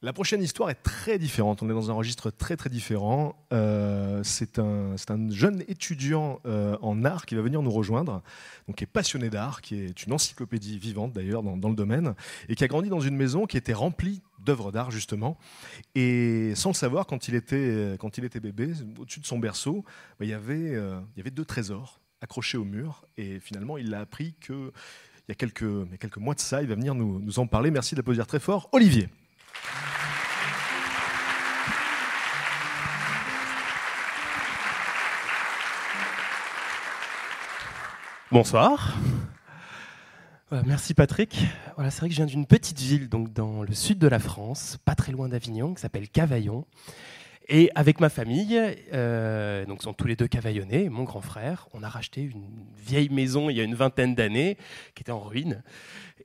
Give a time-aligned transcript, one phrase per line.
[0.00, 1.60] La prochaine histoire est très différente.
[1.60, 3.34] On est dans un registre très très différent.
[3.52, 4.94] Euh, c'est un,
[5.30, 8.22] jeune étudiant euh, en art qui va venir nous rejoindre,
[8.68, 12.14] donc qui est passionné d'art, qui est une encyclopédie vivante d'ailleurs dans, le domaine,
[12.48, 15.36] et qui a grandi dans une maison qui était remplie d'œuvres d'art justement.
[15.96, 17.96] Et sans le savoir, quand il était,
[18.40, 19.84] bébé, au-dessus de son berceau,
[20.20, 23.04] bah, il, y avait, euh, il y avait deux trésors accrochés au mur.
[23.16, 24.70] Et finalement, il a appris que
[25.26, 27.72] il y a quelques, mois de ça, il va venir nous, nous en parler.
[27.72, 29.08] Merci de l'applaudir très fort, Olivier.
[38.30, 38.94] Bonsoir.
[40.66, 41.46] Merci Patrick.
[41.76, 44.18] Voilà, c'est vrai que je viens d'une petite ville donc dans le sud de la
[44.18, 46.66] France, pas très loin d'Avignon, qui s'appelle Cavaillon.
[47.50, 48.60] Et avec ma famille,
[48.92, 52.46] euh, donc sont tous les deux cavaillonnais, mon grand frère, on a racheté une
[52.76, 54.58] vieille maison il y a une vingtaine d'années
[54.94, 55.62] qui était en ruine.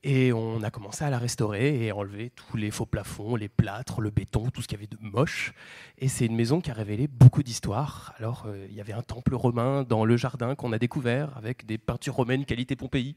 [0.03, 4.01] Et on a commencé à la restaurer et enlever tous les faux plafonds, les plâtres,
[4.01, 5.53] le béton, tout ce qu'il y avait de moche.
[5.97, 8.13] Et c'est une maison qui a révélé beaucoup d'histoires.
[8.17, 11.65] Alors, euh, il y avait un temple romain dans le jardin qu'on a découvert avec
[11.65, 13.15] des peintures romaines qualité Pompéi.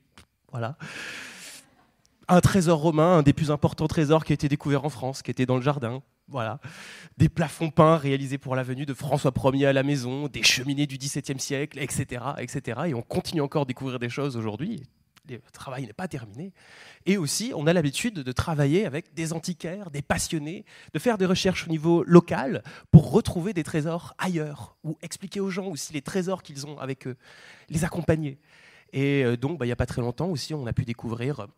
[0.53, 0.77] Voilà.
[2.29, 5.33] Un trésor romain, un des plus importants trésors qui a été découvert en France, qui
[5.33, 6.03] était dans le jardin.
[6.29, 6.59] Voilà.
[7.17, 10.87] Des plafonds peints réalisés pour la venue de François Ier à la maison, des cheminées
[10.87, 12.81] du XVIIe siècle, etc., etc.
[12.87, 14.83] Et on continue encore à découvrir des choses aujourd'hui.
[15.29, 16.53] Le travail n'est pas terminé.
[17.05, 20.65] Et aussi, on a l'habitude de travailler avec des antiquaires, des passionnés,
[20.95, 25.51] de faire des recherches au niveau local pour retrouver des trésors ailleurs, ou expliquer aux
[25.51, 27.17] gens aussi les trésors qu'ils ont avec eux,
[27.69, 28.39] les accompagner.
[28.93, 31.49] Et euh, donc, bah, il n'y a pas très longtemps aussi, on a pu découvrir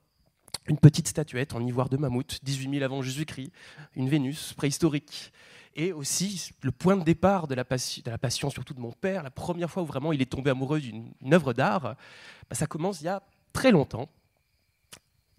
[0.68, 3.50] une petite statuette en ivoire de mammouth, 18 000 avant Jésus-Christ,
[3.96, 5.32] une Vénus préhistorique.
[5.74, 9.70] Et aussi le point de départ de la, passion, surtout de mon père, la première
[9.70, 11.94] fois où vraiment il est tombé amoureux d'une œuvre d'art,
[12.50, 14.08] bah, ça commence il y a très longtemps.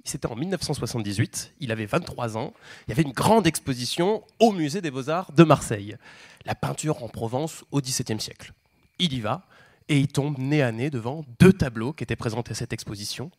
[0.06, 2.54] C'était en 1978, il avait 23 ans,
[2.88, 5.98] il y avait une grande exposition au musée des beaux-arts de Marseille,
[6.46, 8.54] la peinture en Provence au XVIIe siècle.
[8.98, 9.46] Il y va
[9.90, 13.30] et il tombe nez à nez devant deux tableaux qui étaient présentés à cette exposition,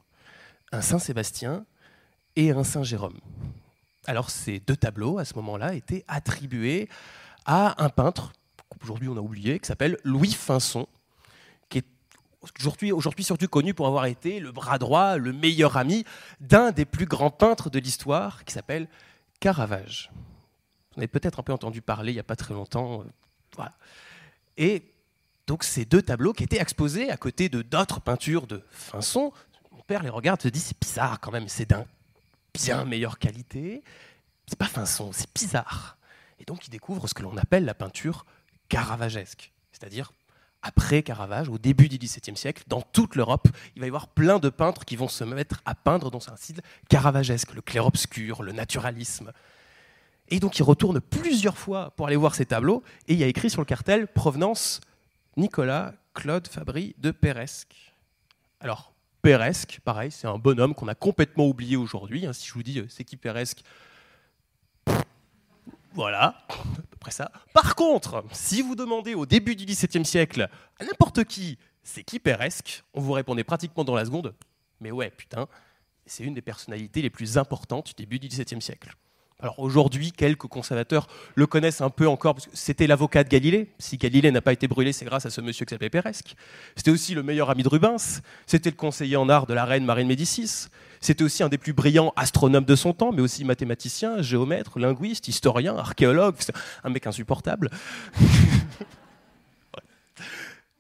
[0.70, 1.64] un Saint-Sébastien
[2.36, 3.18] et un Saint-Jérôme.
[4.06, 6.88] Alors ces deux tableaux, à ce moment-là, étaient attribués
[7.44, 8.32] à un peintre,
[8.68, 10.86] qu'aujourd'hui on a oublié, qui s'appelle Louis Finson,
[11.68, 11.86] qui est
[12.58, 16.04] aujourd'hui, aujourd'hui surtout connu pour avoir été le bras droit, le meilleur ami
[16.40, 18.88] d'un des plus grands peintres de l'histoire, qui s'appelle
[19.38, 20.10] Caravage.
[20.90, 23.02] Vous en avez peut-être un peu entendu parler il n'y a pas très longtemps.
[23.58, 23.64] euh.
[24.56, 24.92] Et
[25.46, 29.32] donc ces deux tableaux qui étaient exposés à côté de d'autres peintures de Finson,
[29.72, 31.84] mon père les regarde et se dit c'est bizarre quand même, c'est d'un
[32.54, 33.82] bien meilleure qualité.
[34.46, 35.96] C'est pas Finson, c'est bizarre.
[36.38, 38.24] Et donc il découvre ce que l'on appelle la peinture
[38.68, 40.12] caravagesque, c'est-à-dire
[40.62, 44.38] après Caravage, au début du XVIIe siècle, dans toute l'Europe, il va y avoir plein
[44.38, 48.52] de peintres qui vont se mettre à peindre dans un style caravagesque, le clair-obscur, le
[48.52, 49.32] naturalisme.
[50.28, 53.26] Et donc il retourne plusieurs fois pour aller voir ces tableaux, et il y a
[53.26, 54.80] écrit sur le cartel provenance
[55.36, 57.94] Nicolas Claude Fabry de Péresque.
[58.60, 62.26] Alors, Péresque, pareil, c'est un bonhomme qu'on a complètement oublié aujourd'hui.
[62.26, 62.32] hein.
[62.32, 63.60] Si je vous dis euh, c'est qui Péresque,
[65.92, 67.30] voilà, à peu près ça.
[67.52, 70.48] Par contre, si vous demandez au début du XVIIe siècle
[70.78, 74.34] à n'importe qui c'est qui Péresque, on vous répondait pratiquement dans la seconde.
[74.80, 75.48] Mais ouais, putain,
[76.06, 78.94] c'est une des personnalités les plus importantes du début du XVIIe siècle.
[79.42, 83.70] Alors aujourd'hui, quelques conservateurs le connaissent un peu encore, parce que c'était l'avocat de Galilée.
[83.78, 86.34] Si Galilée n'a pas été brûlé, c'est grâce à ce monsieur qui s'appelait Péresque.
[86.76, 88.20] C'était aussi le meilleur ami de Rubens.
[88.46, 90.68] C'était le conseiller en art de la reine Marie de Médicis.
[91.00, 95.28] C'était aussi un des plus brillants astronomes de son temps, mais aussi mathématicien, géomètre, linguiste,
[95.28, 96.36] historien, archéologue.
[96.84, 97.70] Un mec insupportable.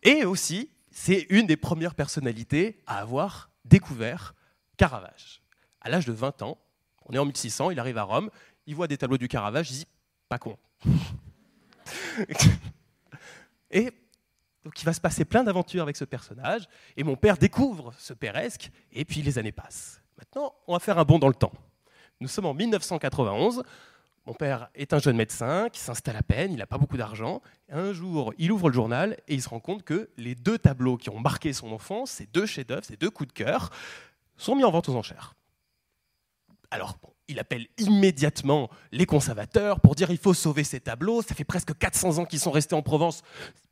[0.02, 4.34] Et aussi, c'est une des premières personnalités à avoir découvert
[4.76, 5.42] Caravage.
[5.80, 6.58] À l'âge de 20 ans,
[7.10, 8.30] on est en 1600, il arrive à Rome,
[8.70, 9.86] il voit des tableaux du Caravage, il dit
[10.28, 10.56] pas con.
[13.72, 13.90] et
[14.64, 18.12] donc il va se passer plein d'aventures avec ce personnage, et mon père découvre ce
[18.12, 20.00] Péresque, et puis les années passent.
[20.16, 21.50] Maintenant, on va faire un bond dans le temps.
[22.20, 23.64] Nous sommes en 1991,
[24.26, 27.42] Mon père est un jeune médecin qui s'installe à peine, il n'a pas beaucoup d'argent.
[27.70, 30.96] Un jour, il ouvre le journal et il se rend compte que les deux tableaux
[30.96, 33.70] qui ont marqué son enfance, ces deux chefs-d'œuvre, ces deux coups de cœur,
[34.36, 35.34] sont mis en vente aux enchères.
[36.70, 36.98] Alors,
[37.30, 41.22] il appelle immédiatement les conservateurs pour dire il faut sauver ces tableaux.
[41.22, 43.22] Ça fait presque 400 ans qu'ils sont restés en Provence.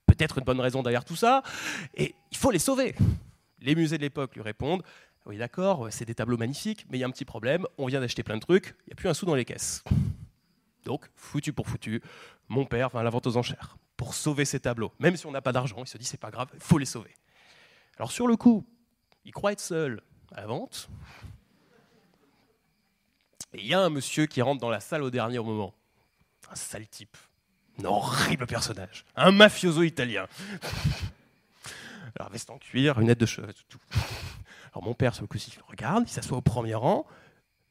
[0.06, 1.42] Peut-être une bonne raison derrière tout ça.
[1.94, 2.94] Et il faut les sauver.
[3.60, 4.82] Les musées de l'époque lui répondent
[5.28, 7.66] oui, d'accord, c'est des tableaux magnifiques, mais il y a un petit problème.
[7.76, 9.84] On vient d'acheter plein de trucs, il n'y a plus un sou dans les caisses.
[10.84, 12.02] Donc, foutu pour foutu,
[12.48, 14.90] mon père va à la vente aux enchères pour sauver ces tableaux.
[14.98, 16.86] Même si on n'a pas d'argent, il se dit c'est pas grave, il faut les
[16.86, 17.14] sauver.
[17.98, 18.64] Alors, sur le coup,
[19.26, 20.00] il croit être seul
[20.32, 20.88] à la vente.
[23.54, 25.74] Il y a un monsieur qui rentre dans la salle au dernier moment.
[26.50, 27.16] Un sale type.
[27.80, 29.04] Un horrible personnage.
[29.16, 30.26] Un mafioso italien.
[32.18, 33.78] Alors, veste en cuir, lunettes de cheveux, tout.
[34.72, 37.06] Alors, mon père, sur le coup, il regarde, il s'assoit au premier rang.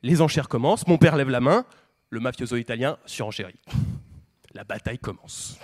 [0.03, 0.87] Les enchères commencent.
[0.87, 1.65] Mon père lève la main.
[2.09, 3.59] Le mafioso italien surenchérit.
[4.53, 5.59] La bataille commence.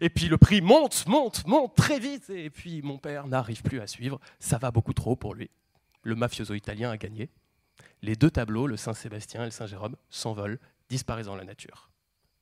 [0.00, 2.28] Et puis le prix monte, monte, monte très vite.
[2.30, 4.18] Et puis mon père n'arrive plus à suivre.
[4.40, 5.48] Ça va beaucoup trop pour lui.
[6.02, 7.30] Le mafioso italien a gagné.
[8.02, 10.58] Les deux tableaux, le Saint-Sébastien et le Saint-Jérôme, s'envolent,
[10.88, 11.90] disparaissent dans la nature.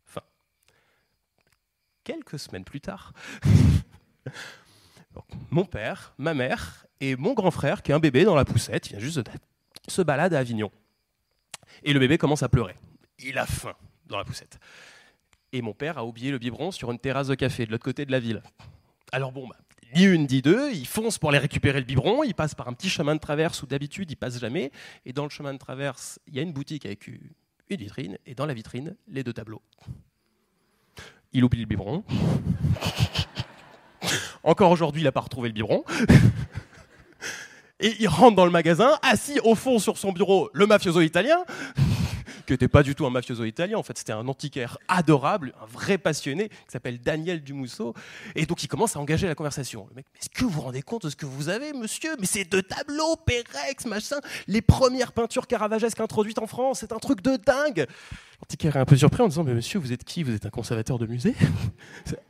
[0.05, 0.23] Fin.
[2.03, 3.12] Quelques semaines plus tard,
[5.51, 8.87] mon père, ma mère et mon grand frère, qui est un bébé dans la poussette,
[8.87, 9.25] il vient juste de
[9.87, 10.71] se balade à Avignon.
[11.83, 12.77] Et le bébé commence à pleurer.
[13.19, 13.75] Il a faim
[14.06, 14.59] dans la poussette.
[15.53, 18.06] Et mon père a oublié le biberon sur une terrasse de café de l'autre côté
[18.06, 18.43] de la ville.
[19.13, 19.56] Alors bon, bah,
[19.95, 22.73] ni une, ni deux, il fonce pour aller récupérer le biberon, il passe par un
[22.73, 24.71] petit chemin de traverse où d'habitude il passe jamais,
[25.05, 27.21] et dans le chemin de traverse, il y a une boutique avec une
[27.69, 29.63] vitrine, et dans la vitrine, les deux tableaux.
[31.33, 32.05] Il oublie le biberon.
[34.43, 35.85] Encore aujourd'hui, il n'a pas retrouvé le biberon.
[37.83, 41.39] Et il rentre dans le magasin, assis au fond sur son bureau, le mafioso italien,
[42.50, 45.67] qui n'était pas du tout un mafioso italien, en fait, c'était un antiquaire adorable, un
[45.67, 47.94] vrai passionné, qui s'appelle Daniel Dumusso.
[48.35, 49.87] Et donc il commence à engager la conversation.
[49.91, 52.17] Le mec, est-ce que vous vous rendez compte de ce que vous avez, monsieur?
[52.19, 54.17] Mais c'est deux tableaux, Pérex, machin,
[54.49, 57.87] les premières peintures caravagesques introduites en France, c'est un truc de dingue.
[58.41, 60.25] L'antiquaire est un peu surpris en disant Mais monsieur, vous êtes qui?
[60.25, 61.37] Vous êtes un conservateur de musée?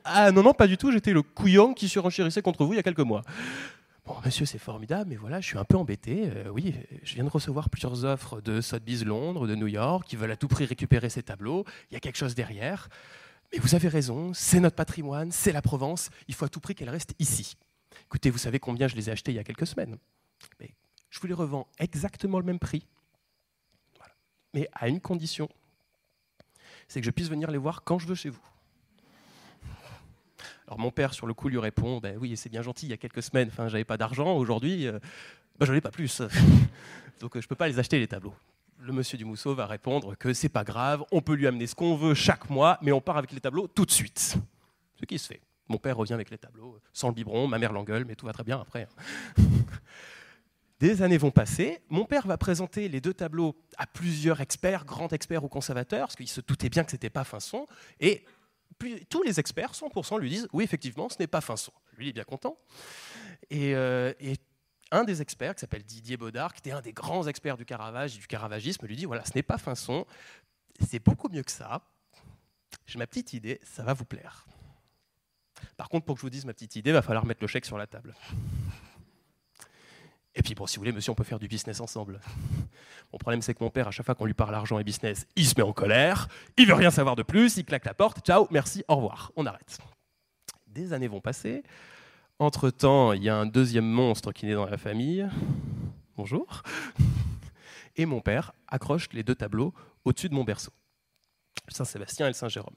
[0.05, 2.81] Ah non, non, pas du tout, j'étais le couillon qui surenchérissait contre vous il y
[2.81, 3.23] a quelques mois.
[4.11, 6.29] Bon, monsieur, c'est formidable, mais voilà, je suis un peu embêté.
[6.35, 6.75] Euh, oui,
[7.05, 10.37] je viens de recevoir plusieurs offres de Sotheby's Londres, de New York, qui veulent à
[10.37, 11.65] tout prix récupérer ces tableaux.
[11.91, 12.89] Il y a quelque chose derrière.
[13.53, 16.11] Mais vous avez raison, c'est notre patrimoine, c'est la Provence.
[16.27, 17.57] Il faut à tout prix qu'elle reste ici.
[18.07, 19.97] Écoutez, vous savez combien je les ai achetés il y a quelques semaines.
[20.59, 20.75] Mais
[21.09, 22.85] je vous les revends exactement le même prix.
[24.55, 25.49] Mais à une condition
[26.89, 28.43] c'est que je puisse venir les voir quand je veux chez vous.
[30.71, 32.93] Alors mon père, sur le coup, lui répond ben Oui, c'est bien gentil, il y
[32.93, 35.01] a quelques semaines, enfin, j'avais pas d'argent, aujourd'hui, euh,
[35.59, 36.23] ben, je n'en ai pas plus.
[37.21, 38.35] Donc euh, je peux pas les acheter, les tableaux.
[38.79, 41.75] Le monsieur du Mousseau va répondre que c'est pas grave, on peut lui amener ce
[41.75, 44.37] qu'on veut chaque mois, mais on part avec les tableaux tout de suite.
[45.01, 45.41] Ce qui se fait.
[45.67, 48.33] Mon père revient avec les tableaux, sans le biberon, ma mère l'engueule, mais tout va
[48.33, 48.87] très bien après.
[49.39, 49.43] Hein.
[50.79, 51.81] Des années vont passer.
[51.91, 56.17] Mon père va présenter les deux tableaux à plusieurs experts, grands experts ou conservateurs, parce
[56.17, 57.67] qu'il se doutait bien que ce n'était pas Finson.
[57.99, 58.25] Et
[59.09, 61.73] tous les experts, 100%, lui disent oui, effectivement, ce n'est pas Finson.
[61.97, 62.59] Lui, il est bien content.
[63.53, 64.37] Euh, et,
[64.93, 68.17] un des experts, qui s'appelle Didier Baudard, qui était un des grands experts du Caravage
[68.17, 70.05] et du caravagisme, lui dit voilà, ce n'est pas Finson,
[70.85, 71.83] c'est beaucoup mieux que ça.
[72.87, 74.47] J'ai ma petite idée, ça va vous plaire.
[75.77, 77.47] Par contre, pour que je vous dise ma petite idée, il va falloir mettre le
[77.47, 78.17] chèque sur la table.
[80.35, 82.21] Et puis, bon, si vous voulez, monsieur, on peut faire du business ensemble.
[83.13, 85.27] Mon problème, c'est que mon père, à chaque fois qu'on lui parle argent et business,
[85.35, 88.25] il se met en colère, il veut rien savoir de plus, il claque la porte,
[88.25, 89.79] ciao, merci, au revoir, on arrête.
[90.69, 91.65] Des années vont passer.
[92.39, 95.29] Entre-temps, il y a un deuxième monstre qui naît dans la famille.
[96.17, 96.63] Bonjour.
[97.97, 100.71] Et mon père accroche les deux tableaux au-dessus de mon berceau.
[101.67, 102.77] Le Saint-Sébastien et le Saint-Jérôme.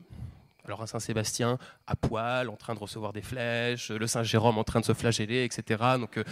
[0.65, 4.79] Alors un Saint-Sébastien à poil, en train de recevoir des flèches, le Saint-Jérôme en train
[4.79, 5.83] de se flageller, etc.
[5.99, 6.23] Donc euh,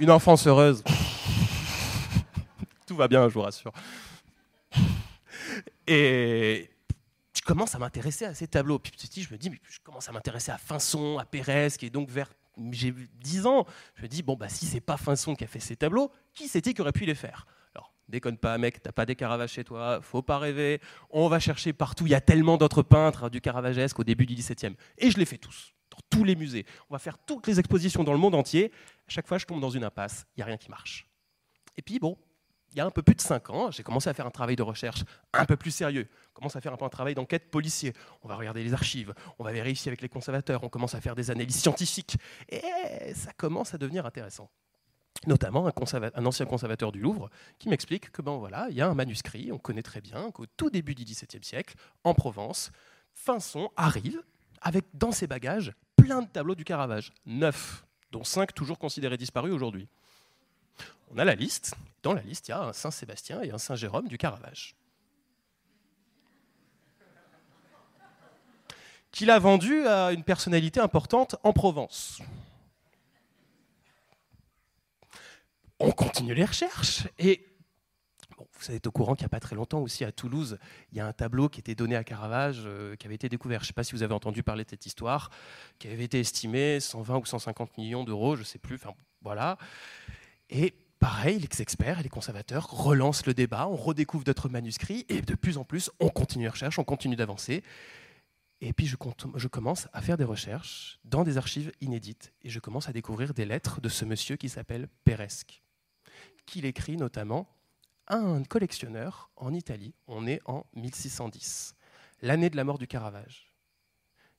[0.00, 0.82] une enfance heureuse.
[2.86, 3.72] Tout va bien, je vous rassure.
[5.86, 6.70] Et
[7.34, 8.78] je commence à m'intéresser à ces tableaux.
[8.78, 11.86] Puis petit, je me dis, mais je commence à m'intéresser à Finson, à Pérez, qui
[11.86, 12.32] est donc vers.
[12.72, 13.66] J'ai 10 ans.
[13.94, 16.48] Je me dis, bon, bah, si c'est pas Finson qui a fait ces tableaux, qui
[16.48, 17.46] c'est-il qui aurait pu les faire?
[18.08, 20.80] Déconne pas, mec, t'as pas des Caravages chez toi, faut pas rêver.
[21.10, 22.08] On va chercher partout.
[22.08, 24.74] Il y a tellement d'autres peintres du Caravagesque au début du XVIIe.
[24.98, 25.72] Et je les fais tous
[26.08, 26.66] tous les musées.
[26.88, 28.72] On va faire toutes les expositions dans le monde entier.
[29.10, 30.24] À chaque fois, je tombe dans une impasse.
[30.36, 31.08] Il n'y a rien qui marche.
[31.76, 32.16] Et puis, bon,
[32.70, 34.54] il y a un peu plus de 5 ans, j'ai commencé à faire un travail
[34.54, 35.02] de recherche
[35.32, 36.08] un peu plus sérieux.
[36.28, 37.92] On commence à faire un peu un travail d'enquête policier.
[38.22, 41.16] On va regarder les archives, on va vérifier avec les conservateurs, on commence à faire
[41.16, 42.18] des analyses scientifiques.
[42.50, 42.62] Et
[43.14, 44.48] ça commence à devenir intéressant.
[45.26, 48.94] notamment un, ancien conservateur du Louvre, qui m'explique que ben voilà, il y a un
[48.94, 51.74] manuscrit, on connaît très bien qu'au tout début du XVIIe siècle,
[52.04, 52.70] en Provence,
[53.12, 54.22] Finson arrive
[54.60, 59.52] avec dans ses bagages plein de tableaux du Caravage, neuf, dont cinq toujours considérés disparus
[59.52, 59.88] aujourd'hui.
[61.12, 61.74] On a la liste.
[62.02, 64.74] Dans la liste, il y a un Saint-Sébastien et un Saint-Jérôme du Caravage.
[69.10, 72.22] Qu'il a vendu à une personnalité importante en Provence.
[75.80, 77.49] On continue les recherches et
[78.52, 80.58] vous êtes au courant qu'il n'y a pas très longtemps aussi à Toulouse,
[80.92, 83.60] il y a un tableau qui était donné à Caravage, euh, qui avait été découvert.
[83.60, 85.30] Je ne sais pas si vous avez entendu parler de cette histoire,
[85.78, 88.76] qui avait été estimé 120 ou 150 millions d'euros, je ne sais plus.
[88.76, 89.58] Enfin, voilà.
[90.50, 95.22] Et pareil, les experts et les conservateurs relancent le débat, on redécouvre d'autres manuscrits, et
[95.22, 97.62] de plus en plus, on continue les recherches, on continue d'avancer.
[98.62, 98.96] Et puis je,
[99.48, 103.46] commence à faire des recherches dans des archives inédites, et je commence à découvrir des
[103.46, 105.62] lettres de ce monsieur qui s'appelle Peresque,
[106.44, 107.48] qu'il écrit notamment
[108.10, 109.94] un collectionneur en Italie.
[110.06, 111.74] On est en 1610,
[112.22, 113.54] l'année de la mort du Caravage.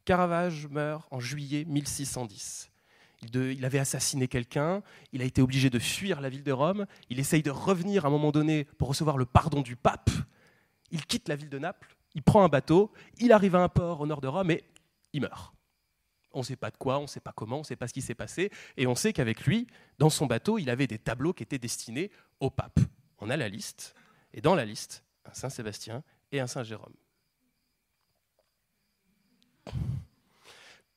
[0.06, 2.72] Caravage meurt en juillet 1610
[3.34, 7.20] il, avait assassiné quelqu'un, il a été obligé de fuir la ville de Rome, il
[7.20, 10.10] essaye de revenir à un moment donné pour recevoir le pardon du pape,
[10.90, 14.02] il quitte la ville de Naples, il prend un bateau, il arrive à un port
[14.02, 14.64] au nord de Rome et
[15.14, 15.54] il meurt.
[16.34, 17.88] On ne sait pas de quoi, on ne sait pas comment, on ne sait pas
[17.88, 19.68] ce qui s'est passé, et on sait qu'avec lui,
[20.00, 22.10] dans son bateau, il avait des tableaux qui étaient destinés
[22.40, 22.80] au pape.
[23.22, 23.96] On a la liste,
[24.34, 26.96] et dans la liste, un Saint-Sébastien et un Saint-Jérôme.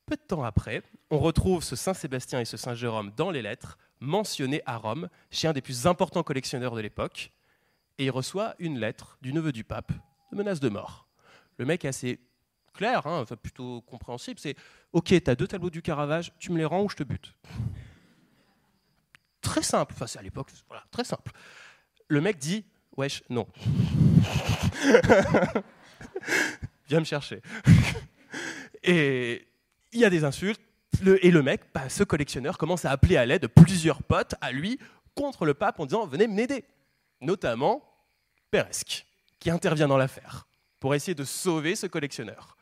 [0.07, 4.63] Peu de temps après, on retrouve ce Saint-Sébastien et ce Saint-Jérôme dans les lettres, mentionnés
[4.65, 7.31] à Rome, chez un des plus importants collectionneurs de l'époque,
[7.99, 9.93] et il reçoit une lettre du neveu du pape
[10.33, 11.07] de menace de mort.
[11.59, 12.19] Le mec est assez
[12.73, 14.57] clair, hein, plutôt compréhensible, c'est
[14.93, 17.35] Ok, tu as deux tableaux du Caravage, tu me les rends ou je te bute?
[19.43, 21.31] Très simple, enfin c'est à l'époque, voilà, très simple.
[22.09, 22.65] Le mec dit
[22.97, 23.47] Wesh, non.
[26.89, 27.41] Viens me chercher.
[28.83, 29.47] Et
[29.93, 30.61] il y a des insultes,
[31.23, 34.79] et le mec, bah, ce collectionneur, commence à appeler à l'aide plusieurs potes à lui
[35.15, 36.65] contre le pape en disant Venez m'aider.
[37.21, 37.83] Notamment
[38.51, 39.07] Peresque,
[39.41, 40.47] qui intervient dans l'affaire
[40.79, 42.57] pour essayer de sauver ce collectionneur.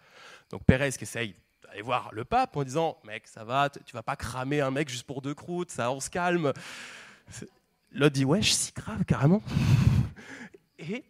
[0.50, 1.34] Donc Peresque essaye
[1.64, 4.88] d'aller voir le pape en disant Mec, ça va, tu vas pas cramer un mec
[4.88, 6.52] juste pour deux croûtes, ça, on se calme.
[7.94, 9.42] L'autre dit Ouais, si grave, carrément.
[10.78, 11.04] Et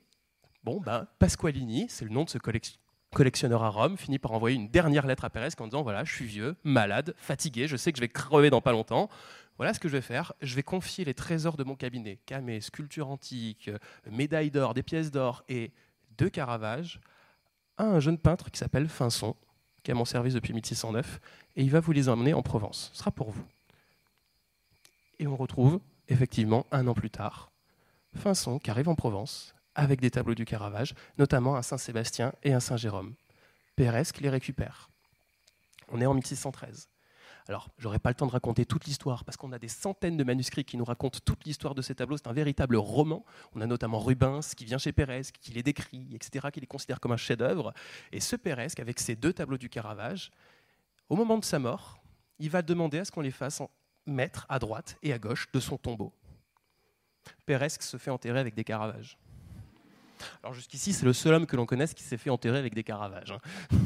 [0.64, 2.38] bon, ben, Pasqualini, c'est le nom de ce
[3.14, 6.12] collectionneur à Rome, finit par envoyer une dernière lettre à Pérez en disant voilà, je
[6.12, 9.08] suis vieux, malade, fatigué, je sais que je vais crever dans pas longtemps.
[9.58, 10.32] Voilà ce que je vais faire.
[10.40, 13.70] Je vais confier les trésors de mon cabinet, camées, sculptures antiques,
[14.10, 15.72] médailles d'or, des pièces d'or et
[16.18, 17.00] deux Caravage,
[17.78, 19.36] à un jeune peintre qui s'appelle Finson,
[19.82, 21.20] qui est à mon service depuis 1609,
[21.56, 22.90] et il va vous les emmener en Provence.
[22.92, 23.44] Ce sera pour vous.
[25.18, 27.50] Et on retrouve, effectivement, un an plus tard,
[28.16, 32.60] Finson qui arrive en Provence avec des tableaux du Caravage, notamment un Saint-Sébastien et un
[32.60, 33.14] Saint-Jérôme.
[33.76, 34.90] Péresque les récupère.
[35.88, 36.88] On est en 1613.
[37.48, 40.24] Alors, j'aurais pas le temps de raconter toute l'histoire parce qu'on a des centaines de
[40.24, 42.16] manuscrits qui nous racontent toute l'histoire de ces tableaux.
[42.16, 43.24] C'est un véritable roman.
[43.54, 47.00] On a notamment Rubens qui vient chez Péresque, qui les décrit, etc., qui les considère
[47.00, 47.74] comme un chef-d'œuvre.
[48.12, 50.30] Et ce Péresque, avec ses deux tableaux du Caravage,
[51.08, 51.98] au moment de sa mort,
[52.38, 53.60] il va demander à ce qu'on les fasse
[54.06, 56.12] mettre à droite et à gauche de son tombeau.
[57.46, 59.18] Péresque se fait enterrer avec des Caravages.
[60.42, 62.84] Alors jusqu'ici, c'est le seul homme que l'on connaisse qui s'est fait enterrer avec des
[62.84, 63.32] caravages.
[63.32, 63.76] Hein.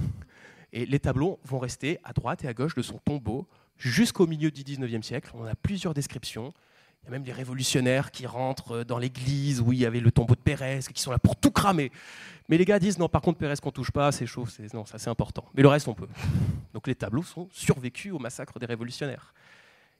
[0.72, 3.46] Et les tableaux vont rester à droite et à gauche de son tombeau
[3.78, 5.30] jusqu'au milieu du 19e siècle.
[5.34, 6.52] On a plusieurs descriptions.
[7.02, 10.10] Il y a même des révolutionnaires qui rentrent dans l'église où il y avait le
[10.10, 11.92] tombeau de Pérez, qui sont là pour tout cramer.
[12.48, 14.84] Mais les gars disent non, par contre, Pérez qu'on touche pas, c'est chaud, c'est, non,
[14.84, 15.44] ça c'est important.
[15.54, 16.08] Mais le reste, on peut.
[16.74, 19.34] Donc les tableaux sont survécus au massacre des révolutionnaires.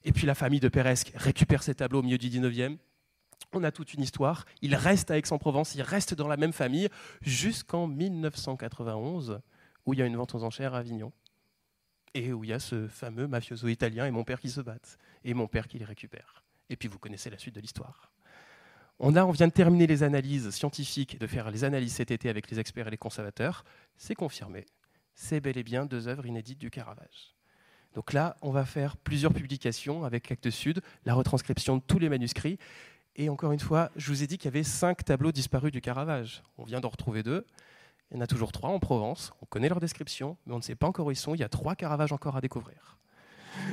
[0.06, 2.78] Et puis la famille de Pérez récupère ces tableaux au milieu du 19e,
[3.52, 4.44] on a toute une histoire.
[4.62, 6.88] Il reste à Aix-en-Provence, il reste dans la même famille
[7.22, 9.40] jusqu'en 1991,
[9.84, 11.12] où il y a une vente aux enchères à Avignon.
[12.14, 14.96] Et où il y a ce fameux mafioso italien et mon père qui se battent.
[15.24, 16.44] Et mon père qui les récupère.
[16.70, 18.12] Et puis vous connaissez la suite de l'histoire.
[19.00, 22.28] On, a, on vient de terminer les analyses scientifiques, de faire les analyses cet été
[22.28, 23.64] avec les experts et les conservateurs.
[23.96, 24.66] C'est confirmé.
[25.16, 27.35] C'est bel et bien deux œuvres inédites du Caravage.
[27.96, 32.10] Donc là, on va faire plusieurs publications avec Actes Sud, la retranscription de tous les
[32.10, 32.58] manuscrits.
[33.16, 35.80] Et encore une fois, je vous ai dit qu'il y avait cinq tableaux disparus du
[35.80, 36.42] Caravage.
[36.58, 37.46] On vient d'en retrouver deux.
[38.10, 39.32] Il y en a toujours trois en Provence.
[39.40, 41.34] On connaît leur description, mais on ne sait pas encore où ils sont.
[41.34, 42.98] Il y a trois Caravages encore à découvrir.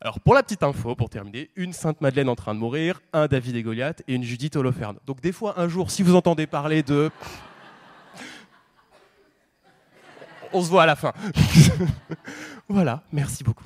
[0.00, 3.26] Alors, pour la petite info, pour terminer, une Sainte Madeleine en train de mourir, un
[3.26, 4.98] David et Goliath et une Judith Holoferne.
[5.04, 7.10] Donc, des fois, un jour, si vous entendez parler de
[10.54, 11.12] on se voit à la fin.
[12.68, 13.64] voilà, merci beaucoup.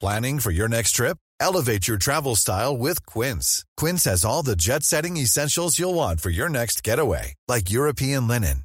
[0.00, 1.16] Planning for your next trip?
[1.40, 3.64] Elevate your travel style with Quince.
[3.78, 8.28] Quince has all the jet setting essentials you'll want for your next getaway, like European
[8.28, 8.64] linen